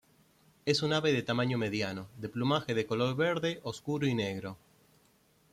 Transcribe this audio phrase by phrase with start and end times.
[0.65, 4.57] Es un ave de tamaño mediano, de plumaje de color verde oscuro y negro.